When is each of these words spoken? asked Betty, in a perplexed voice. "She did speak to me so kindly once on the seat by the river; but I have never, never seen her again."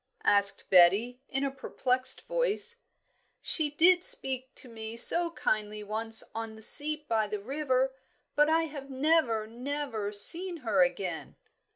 asked 0.25 0.67
Betty, 0.71 1.21
in 1.29 1.43
a 1.43 1.51
perplexed 1.51 2.23
voice. 2.25 2.77
"She 3.39 3.69
did 3.69 4.03
speak 4.03 4.55
to 4.55 4.67
me 4.67 4.97
so 4.97 5.29
kindly 5.29 5.83
once 5.83 6.23
on 6.33 6.55
the 6.55 6.63
seat 6.63 7.07
by 7.07 7.27
the 7.27 7.39
river; 7.39 7.93
but 8.35 8.49
I 8.49 8.63
have 8.63 8.89
never, 8.89 9.45
never 9.45 10.11
seen 10.11 10.57
her 10.65 10.81
again." 10.81 11.35